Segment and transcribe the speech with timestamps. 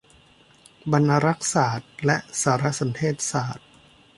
[0.91, 3.67] บรรณารักษศาสตร์และสารสนเทศศาสตร์